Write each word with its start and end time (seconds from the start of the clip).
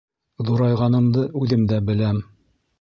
Ҙурайғанымды 0.47 1.27
үҙем 1.45 1.69
дә 1.75 1.81
беләм. 1.93 2.21